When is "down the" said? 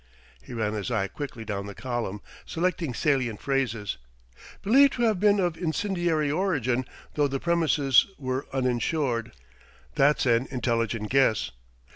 1.45-1.75